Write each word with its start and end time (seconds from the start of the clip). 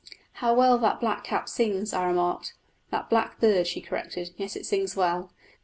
"How 0.41 0.55
well 0.55 0.79
that 0.79 0.99
blackcap 0.99 1.47
sings!" 1.47 1.93
I 1.93 2.07
remarked. 2.07 2.55
"That 2.89 3.07
blackbird," 3.07 3.67
she 3.67 3.81
corrected; 3.81 4.33
"yes, 4.35 4.55
it 4.55 4.65
sings 4.65 4.95
well." 4.95 5.29